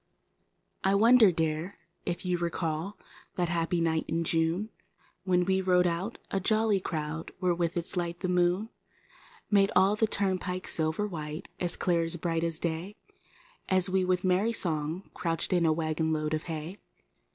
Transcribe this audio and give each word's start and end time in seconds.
E 0.83 0.95
WONDER, 0.95 1.31
Dear, 1.31 1.77
if 2.07 2.25
you 2.25 2.39
recall 2.39 2.97
that 3.35 3.49
happy 3.49 3.79
night 3.79 4.05
in 4.07 4.23
June 4.23 4.71
When 5.25 5.45
we 5.45 5.61
rode 5.61 5.85
out, 5.85 6.17
a 6.31 6.39
jolly 6.39 6.79
crow 6.79 7.25
where 7.37 7.53
with 7.53 7.77
its 7.77 7.95
light 7.95 8.21
the 8.21 8.27
moon 8.27 8.69
Made 9.51 9.69
all 9.75 9.95
the 9.95 10.07
turn¬ 10.07 10.41
pike 10.41 10.67
silver 10.67 11.05
white 11.05 11.49
as 11.59 11.77
clear 11.77 12.01
and 12.01 12.19
bright 12.19 12.43
as 12.43 12.57
day 12.57 12.95
As 13.69 13.91
we, 13.91 14.03
with 14.03 14.23
merry 14.23 14.53
song, 14.53 15.07
crouched 15.13 15.53
in 15.53 15.67
a 15.67 15.71
wagon 15.71 16.11
load 16.11 16.33
of 16.33 16.45
hay? 16.45 16.79